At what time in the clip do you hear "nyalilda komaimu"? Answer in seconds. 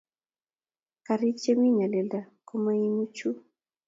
1.77-3.03